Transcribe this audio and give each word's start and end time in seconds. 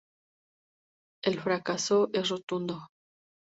El 1.23 1.39
fracaso 1.39 2.09
es 2.13 2.27
rotundo. 2.29 2.87